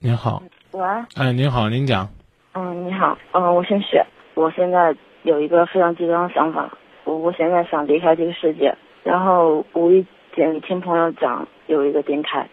[0.00, 0.40] 您好，
[0.70, 0.80] 喂，
[1.16, 2.08] 哎，您好，您讲。
[2.54, 8.72] 嗯，你好，嗯，我姓雪，我现在有一个非常极端的想法，我我现在想离开这个世界，
[9.02, 10.06] 然后无意
[10.36, 12.48] 间听朋友讲有一个电台，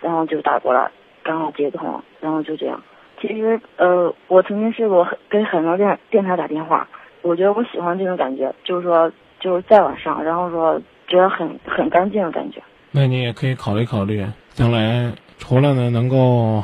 [0.00, 0.90] 然后就打过来，
[1.22, 2.82] 刚好接通了，然后就这样。
[3.20, 6.88] 其实，呃，我曾经试过很给很多电电台打电话，
[7.22, 9.08] 我觉得我喜欢这种感觉，就是说
[9.38, 12.60] 就是在晚上，然后说觉得很很干净的感觉。
[12.90, 16.60] 那你也可以考虑考虑，将来除了呢能够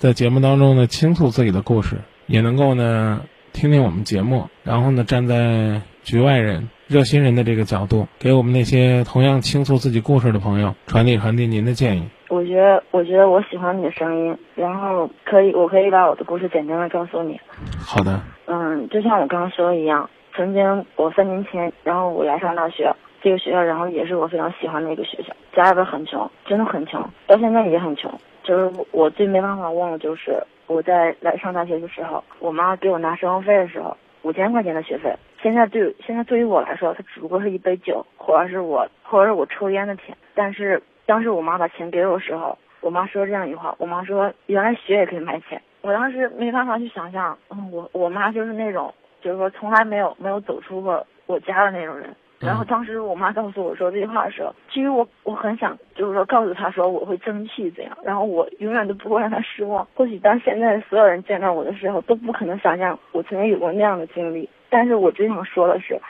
[0.00, 3.20] 在节目当中呢倾诉自己的故事，也能够呢
[3.52, 12.08] 听听我们节目，然后呢站在局外人、热心人的这个角度，给我们那些同样倾诉自己故事的朋友传递传递您的建议。
[12.30, 17.38] 我觉得，我觉得我喜欢你的声音，然后可以，我可以把我的故事简单的告诉你。
[17.78, 28.10] 好的，嗯，就像我刚刚说的一样，曾经我三年前，然后我来上大学，这个学校，然后也是我非常喜欢的一个学校，家里边很穷，真的很穷，到现在也很穷。
[28.50, 35.14] 就是我最没办法忘的，就是我在来上大学的时候，我妈给我拿生活费的时候，五千块钱的学费。
[35.40, 40.16] 现在对现在对于我来说，它只不过是一杯酒，或者是我或者是我抽烟的钱。
[40.34, 45.62] 但是当时我妈把钱给我的时候，我妈说这样一句话，我妈说原来学也可以卖钱。
[45.82, 52.12] 我当时没办法去想象，嗯，我我妈就是那种，就是说从来没有没有走出过我家的那种人。
[52.40, 59.86] 然后当时我妈告诉我说这句话的时候，其实我我很想就是说告诉她说我会争气怎样，然后我永远都不会让她失望。
[59.94, 66.00] 或许当现在所有人见到我的时候都不可能想象我曾经有过那样的经历，但是我只想说的是，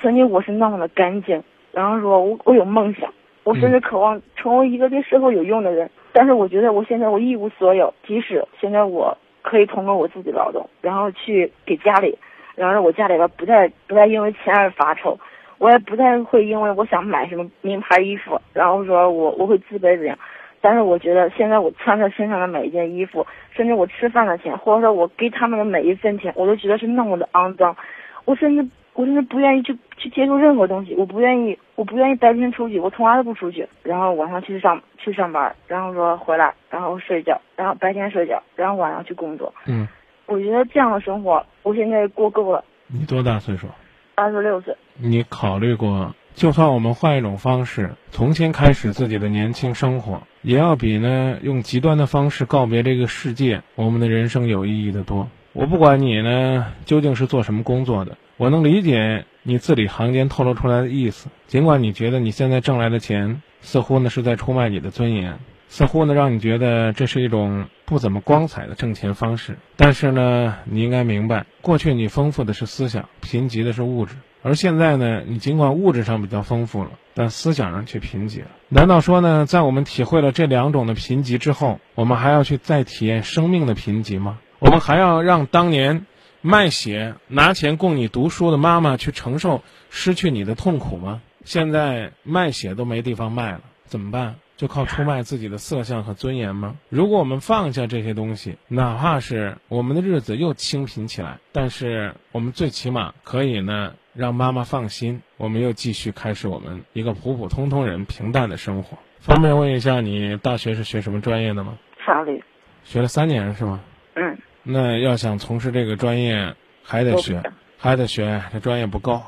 [0.00, 3.12] 曾经我是那么的干净，然后说我我有梦想，
[3.44, 5.90] 我甚至渴望成为一个对社会有用的人。
[6.14, 12.18] 但是我觉得我现在我一无所有，即使现在我可以通过我自己劳动，然后去给家里，
[12.56, 15.18] 然后让我家里边不再不再因为钱而发愁。
[15.58, 20.18] 我也不太会因为我想买什么名牌衣服，然后说我我会自卑怎样。
[20.60, 27.76] 但是我觉得现在我穿在身上的每一件衣服，甚至我吃饭的钱，或者说我给他们的每一分钱，我都觉得是那么的肮脏。
[28.24, 33.68] 我甚至我甚至不愿意去去接触任何东西，我不愿意我不愿意白天出去，我从来都不出去。
[33.84, 39.54] 然后晚上去上去上班，然后说回来，然后睡觉，然后白天睡觉，然后晚上去工作。
[39.66, 39.86] 嗯，
[40.26, 42.64] 我觉得这样的生活，我现在过够了。
[42.88, 43.68] 你多大岁数？
[44.16, 44.76] 二十六岁。
[45.00, 55.28] 你考虑过，就算我们换一种方式，重新开始自己的年轻生活，也要比呢用极端的方式告别这个世界，我们的人生有意义的多。
[55.52, 61.28] 我不管你呢究竟是做什么工作的，我能理解你字里行间透露出来的意思。
[61.46, 65.38] 尽管你觉得你现在挣来的钱似乎呢是在出卖你的尊严，
[65.68, 74.16] 似乎呢让你觉得这是一种不怎么光彩的挣钱方式，但是呢，你应该明白，过去你丰富的是思想，贫瘠的是物质。
[74.48, 78.46] 而现在呢，你尽管物质上比较丰富了，但思想上却贫瘠了。
[78.70, 84.38] 难道说呢，在我们体会了这两种的贫瘠之后，我们还要去再体验生命的贫瘠吗？
[84.58, 86.06] 我们还要让当年
[86.40, 91.20] 卖血拿钱供你读书的妈妈去承受失去你的痛苦吗？
[91.44, 94.36] 现在卖血都没地方卖了，怎么办？
[94.56, 96.76] 就靠出卖自己的色相和尊严吗？
[96.88, 103.92] 如果我们放下这些东西，哪怕是我们的日子又清贫起来，但是我们最起码可以呢。
[104.18, 108.98] 让妈妈放心，我们又继续开始我们一个普普通通人平淡的生活。
[109.20, 111.78] 方便问一下，你大学是学什么专业的吗？
[112.04, 112.42] 法律。
[112.82, 113.80] 学了三年是吗？
[114.16, 114.36] 嗯。
[114.64, 117.40] 那要想从事这个专业，还得学，
[117.76, 119.22] 还得学，这专业不够，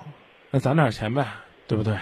[0.51, 1.25] 那攒点钱呗，
[1.69, 1.95] 对不对？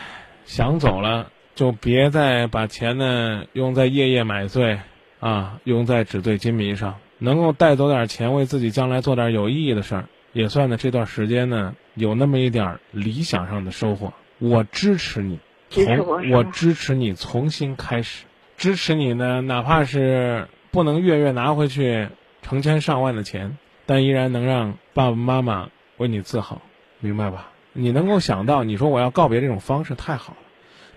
[0.46, 4.80] 想走了，就别再把钱呢用在夜夜买醉，
[5.20, 6.94] 啊，用在纸醉金迷上。
[7.18, 10.04] 能够带走点钱，为自己将来做点有意义的事儿。
[10.32, 14.12] 也算呢，这段时间呢，有那么一点理想上的收获。
[14.38, 18.24] 我支持你，从我支持你重新开始，
[18.56, 22.08] 支持你呢，哪怕是不能月月拿回去
[22.42, 26.62] 成千上万的钱，但依然能让爸爸妈妈为你自豪，
[27.00, 27.50] 明白吧？
[27.72, 30.38] 你能够想到，你说我要告别这种方式太好了。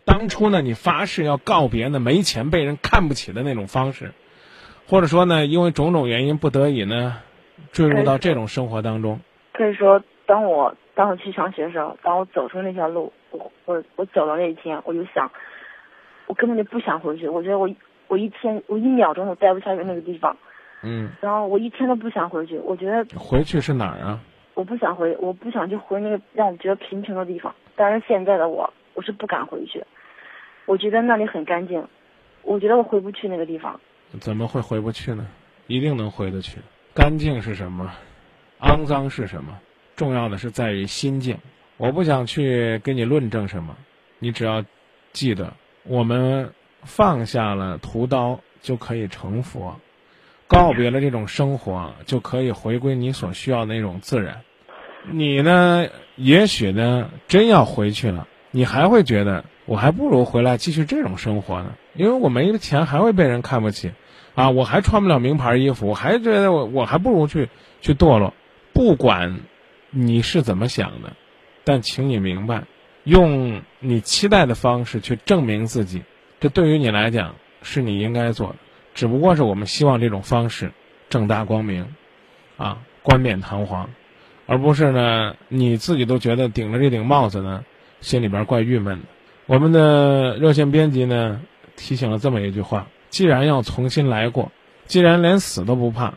[0.03, 4.13] 当初呢，你发誓要告别呢没钱被人看不起的那种方式，
[4.87, 7.17] 或者说呢，因为种种原因不得已呢，
[7.71, 9.19] 坠入到这种生活当中。
[9.53, 15.29] 可以说，当我当我去上学的时候，当我走出那条路，我我我走到那一天，我就想，
[16.27, 17.27] 我根本就不想回去。
[17.27, 17.69] 我觉得我
[18.07, 20.35] 我一天我一秒钟都待不下去那个地方。
[20.83, 21.09] 嗯。
[21.21, 22.57] 然后我一天都不想回去。
[22.59, 24.19] 我觉得回去是哪儿啊？
[24.53, 27.53] 我不想回，我不想去回那个让我觉得贫穷的地方。
[27.75, 29.83] 但是现在的我，我是不敢回去。
[30.65, 31.85] 我觉得那里很干净，
[32.43, 33.79] 我觉得我回不去那个地方。
[34.19, 35.25] 怎么会回不去呢？
[35.67, 36.59] 一定能回得去。
[36.93, 37.89] 干净是什么？
[38.61, 39.59] 肮脏是什么？
[39.95, 41.37] 重要的是在于心境。
[41.77, 43.75] 我不想去跟你论证什么，
[44.19, 44.63] 你只要
[45.13, 45.53] 记得，
[45.83, 46.53] 我们
[46.83, 49.79] 放下了屠刀就可以成佛。
[50.47, 54.41] 告别了这种生活，就可以回归你所需要的那种自然。
[55.09, 63.93] 你呢，也许呢，真要回去了，你还会觉得我还不如回来继续这种生活呢，因为我没了钱还会被人看不起，
[64.35, 67.49] 啊，我还穿不了名牌衣服，我还觉得我我还不如去
[67.79, 68.33] 去堕落。
[68.81, 69.41] 不管
[69.91, 71.13] 你是怎么想的，
[71.63, 72.63] 但请你明白，
[73.03, 76.01] 用你期待的方式去证明自己，
[76.39, 78.55] 这对于你来讲是你应该做的。
[78.95, 80.71] 只不过是我们希望这种方式
[81.11, 81.93] 正大光明，
[82.57, 83.91] 啊，冠冕堂皇，
[84.47, 87.63] 而不是呢你自己都觉得顶着这顶帽子呢，
[87.99, 89.05] 心里边怪郁闷的。
[89.45, 91.39] 我们的热线编辑呢
[91.75, 94.51] 提醒了这么一句话：既然要重新来过，
[94.87, 96.15] 既然连死都不怕，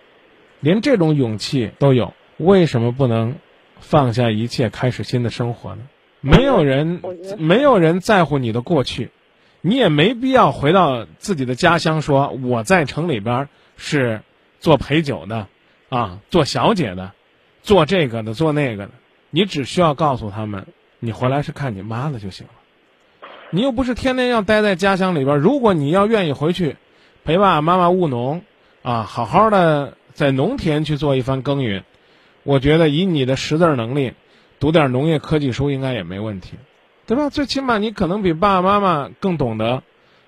[0.60, 3.36] 连这种勇气都有，为什么不能
[3.80, 5.82] 放下一切开始新的生活呢？
[6.20, 7.02] 没有人，
[7.38, 9.10] 没有人在乎你的过去。
[9.60, 14.20] 你也没必要回到自己的家乡，说我在城里边是
[14.60, 15.48] 做陪酒的，
[15.88, 17.12] 啊，做小姐的，
[17.62, 18.92] 做这个的，做那个的。
[19.30, 20.66] 你只需要告诉他们，
[20.98, 22.52] 你回来是看你妈的就行了。
[23.50, 25.38] 你又不是天天要待在家乡里边。
[25.38, 26.76] 如果你要愿意回去
[27.24, 28.42] 陪爸爸妈妈务农，
[28.82, 31.84] 啊，好好的在农田去做一番耕耘，
[32.44, 34.12] 我觉得以你的识字能力，
[34.60, 36.54] 读点农业科技书应该也没问题。
[37.06, 37.28] 对吧？
[37.28, 39.82] 最起码你可能比爸爸妈妈更懂得，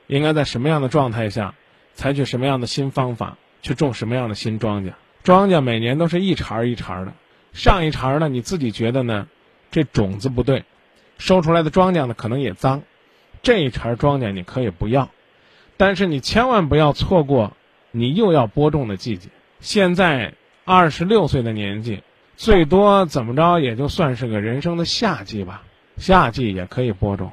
[0.08, 1.54] 应该在什么样的状态下，
[1.94, 4.92] 采取什么样的新方法去种什么样的新庄稼。
[5.22, 7.14] 庄稼每年都是一茬一茬的，
[7.54, 9.26] 上一茬呢，你自己觉得呢，
[9.70, 10.64] 这种子不对，
[11.16, 12.82] 收出来的庄稼呢可能也脏，
[13.42, 15.08] 这一茬庄稼你可以不要，
[15.78, 17.56] 但是你千万不要错过
[17.90, 19.30] 你又要播种的季节。
[19.60, 20.34] 现在
[20.66, 22.02] 二十六岁的年纪，
[22.36, 25.62] 最多怎么着也就算是个人生的夏季吧。
[25.96, 27.32] 夏季也可以播种，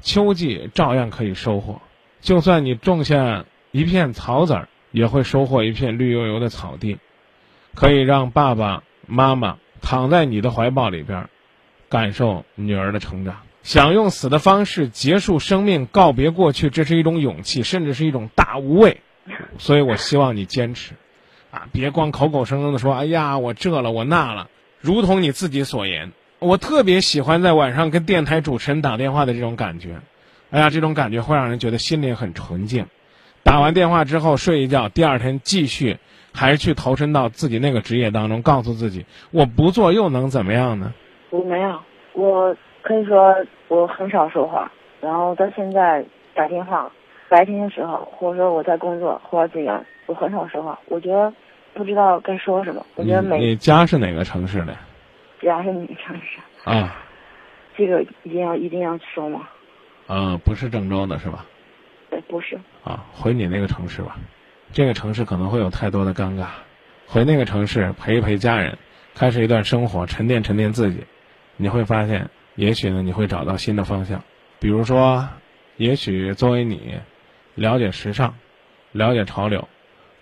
[0.00, 1.82] 秋季照样可以收获。
[2.20, 6.98] 就算你种下一片草籽儿，也会收获一片绿油油的草地，
[7.74, 11.28] 可以让爸爸妈妈躺在你的怀抱里边，
[11.88, 13.40] 感受女儿的成长。
[13.64, 19.00] 想用死的方式结束生命，告别过去，这是一种勇气，甚至是一种大无畏。
[19.58, 20.92] 所以我希望你坚持，
[21.54, 24.48] 啊，别光口口声声的说，哎呀，我这了，我那了，
[24.80, 26.10] 如同你自己所言。
[26.40, 30.00] 我特别喜欢在晚上跟电台主持人打电话的这种感觉，
[30.50, 32.86] 哎呀，这种感觉会让人觉得心里很纯净。
[33.44, 35.98] 打完电话之后睡一觉，第二天继续，
[36.34, 40.92] 还是去投身到自己那个职业当中，告诉自己我不做又能怎么样呢？
[41.30, 41.80] 我没有，
[42.14, 43.32] 我可以说
[43.68, 46.04] 我很少说话，然后到现在
[46.34, 46.90] 打电话，
[47.28, 50.78] 白天的时候或者说我在工作或者怎样，我很少说话。
[50.88, 51.32] 我觉得
[51.74, 52.84] 不知道该说什么。
[52.94, 54.76] 我觉得每你家是哪个城市的？
[55.42, 56.38] 家是哪个城市？
[56.70, 56.96] 啊，
[57.76, 59.48] 这个一定要一定要说吗？
[60.06, 61.44] 嗯，不是郑州的是吧？
[62.10, 62.58] 对，不是。
[62.82, 64.16] 啊，回你那个城市吧，
[64.72, 66.46] 这个城市可能会有太多的尴尬，
[67.06, 68.78] 回那个城市陪一陪家人，
[69.14, 71.04] 开始一段生活，沉淀沉淀自己，
[71.56, 74.22] 你会发现，也许呢，你会找到新的方向。
[74.60, 75.28] 比如说，
[75.76, 76.94] 也许作为你，
[77.54, 78.34] 了解时尚，
[78.92, 79.68] 了解潮流，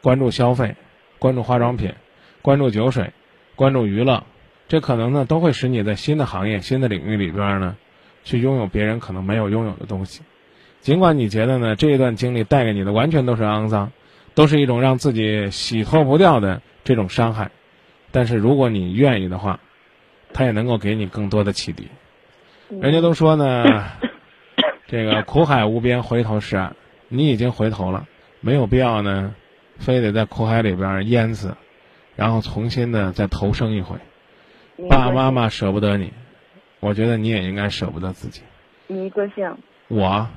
[0.00, 0.74] 关注消费，
[1.22, 1.94] 关注化妆品，
[2.42, 3.12] 关注酒水，
[3.54, 4.24] 关注娱乐。
[4.66, 7.76] 这可能呢，都会使你在新的行业、新的领域里边呢，
[8.24, 10.22] 去拥有别人可能没有拥有的东西。
[10.80, 13.92] 尽管你觉得呢，这一段经历带给你的完全都是肮脏，
[14.34, 17.52] 都是一种让自己洗脱不掉的这种伤害，
[18.10, 19.60] 但是如果你愿意的话，
[20.32, 21.86] 它也能够给你更多的启迪。
[22.68, 23.64] 人家都说呢，
[24.88, 26.74] 这个苦海无边，回头是岸。
[27.06, 28.08] 你已经回头了，
[28.40, 29.36] 没有必要呢，
[29.82, 31.54] 非得在苦海里边淹死，
[32.16, 33.96] 然后重新的再投生一回。
[34.88, 36.12] 爸爸妈妈舍不得你，
[36.80, 38.40] 我觉得你也应该舍不得自己。
[38.86, 39.54] 你个性？
[39.88, 40.28] 我，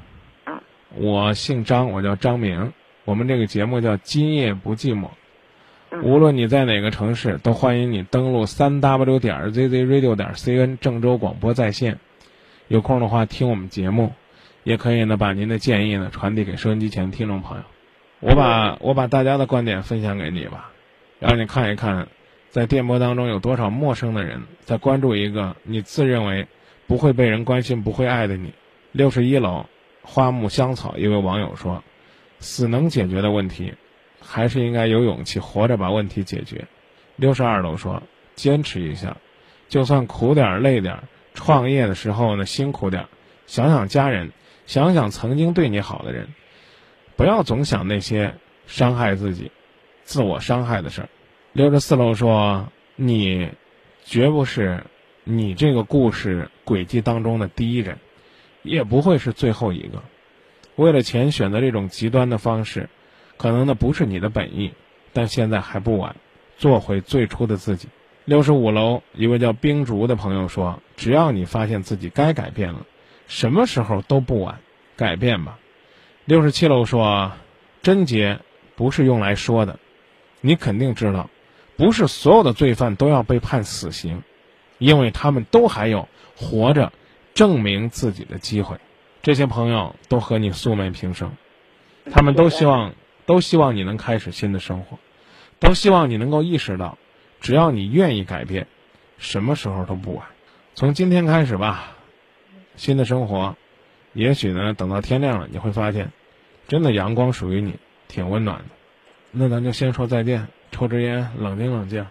[0.44, 0.62] 啊，
[0.96, 2.74] 我姓张，我叫张明。
[3.06, 5.10] 我们这个节目叫《今夜不寂寞》。
[6.02, 12.00] 无论你在哪个城市，都欢迎你登录三 w 点 zzradio 点 cn 郑州广播在线。
[12.68, 14.12] 有空的话听我们节目，
[14.64, 17.64] 也可以呢把您的建议呢传递给收音机前听众朋友。
[18.26, 20.72] 我把我把大家的观点分享给你吧，
[21.20, 22.08] 让你看一看。
[22.50, 26.48] 在电波当中，有多少陌生的人在关注一个你自认为
[26.88, 28.52] 不会被人关心、不会爱的你？
[28.94, 29.68] 六十一楼，
[30.02, 31.84] 花木香草一位网友说
[32.40, 33.76] ：“死能解决的问题，
[34.20, 36.66] 还是应该有勇气活着把问题解决。”
[37.18, 38.02] 六十二楼说
[38.34, 39.18] ：“坚持一下，
[39.68, 40.98] 就算苦点、累点，
[41.36, 43.06] 创业的时候呢辛苦点，
[43.46, 44.32] 想想家人，
[44.66, 46.30] 想想曾经对你好的人，
[47.16, 48.36] 不要总想那些
[48.68, 49.52] 伤害自己、
[50.04, 51.10] 自我伤害的事儿。”
[51.54, 53.50] 六十四楼说：“你
[54.04, 54.84] 绝不是
[55.24, 57.98] 你这个故事轨迹当中的第一人，
[58.62, 60.04] 也不会是最后一个。
[60.76, 62.90] 为了钱选择这种极端的方式，
[63.38, 64.74] 可能那不是你的本意，
[65.14, 66.18] 但现在还不晚，
[66.58, 67.88] 做回最初的自己。
[68.26, 72.86] 六十五楼一位叫冰竹的朋友说：“只要你发现自己该改变了，
[73.28, 74.60] 什么时候都不晚，
[74.98, 75.58] 改变吧。”
[76.26, 77.34] 六十七楼说
[77.84, 78.40] ：“贞洁
[78.76, 79.80] 不是用来说的，
[80.42, 81.30] 你肯定知道，
[81.78, 84.24] 不是所有的罪犯都要被判死刑，
[84.80, 86.92] 因为他们都还有活着
[87.36, 88.78] 证明自己的机会。”
[89.22, 91.32] 这些朋友都和你素昧平生，
[92.12, 92.96] 他们都希望
[93.28, 94.98] 都希望你能开始新的生活，
[95.60, 96.98] 都希望你能够意识到。
[97.40, 98.66] 只要你愿意改变，
[99.20, 100.26] 什么时候都不晚。
[100.74, 101.96] 从今天开始吧，
[102.76, 103.56] 新的生活，
[104.16, 106.12] 也许呢，等到天亮了，你会发现，
[106.68, 108.66] 真的阳光属于你，挺温暖的。
[109.32, 112.08] 那咱就先说再见，抽支烟，冷静冷静，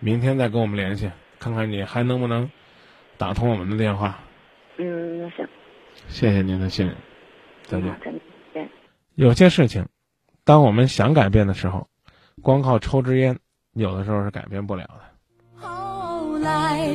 [0.00, 2.50] 明天再跟我们联系，看看你还能不能
[3.16, 4.18] 打通我们的电话。
[4.76, 5.48] 嗯，那行。
[6.08, 6.96] 谢谢您的信任，
[7.62, 7.94] 再见。
[8.04, 8.10] 再
[8.52, 8.68] 见。
[9.14, 9.86] 有些事情，
[10.44, 11.88] 当我们想改变的时候，
[12.42, 13.38] 光靠抽支烟。
[13.74, 15.60] 有的时候是改变不了的。
[15.60, 16.88] 后来，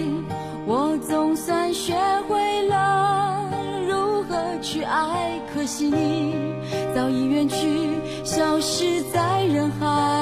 [5.64, 6.36] 可惜你
[6.94, 7.56] 早已远去，
[8.26, 10.13] 消失在人海。